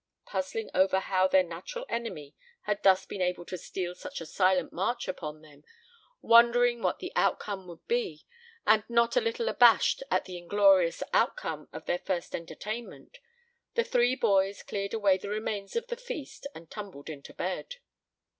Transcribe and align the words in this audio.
Puzzling 0.25 0.71
over 0.73 0.99
how 0.99 1.27
their 1.27 1.43
natural 1.43 1.85
enemy 1.87 2.33
had 2.61 2.81
thus 2.81 3.05
been 3.05 3.21
able 3.21 3.45
to 3.45 3.55
steal 3.55 3.93
such 3.93 4.19
a 4.19 4.25
silent 4.25 4.73
march 4.73 5.07
upon 5.07 5.43
them, 5.43 5.63
wondering 6.23 6.81
what 6.81 6.97
the 6.97 7.13
outcome 7.15 7.67
would 7.67 7.85
be, 7.87 8.25
and 8.65 8.83
not 8.89 9.15
a 9.15 9.21
little 9.21 9.47
abashed 9.47 10.01
at 10.09 10.25
the 10.25 10.39
inglorious 10.39 11.03
outcome 11.13 11.69
of 11.71 11.85
their 11.85 11.99
first 11.99 12.33
entertainment, 12.33 13.19
the 13.75 13.83
three 13.83 14.15
boys 14.15 14.63
cleared 14.63 14.95
away 14.95 15.19
the 15.19 15.29
remains 15.29 15.75
of 15.75 15.85
the 15.85 15.95
feast 15.95 16.47
and 16.55 16.71
tumbled 16.71 17.07
into 17.07 17.31
bed. 17.31 17.75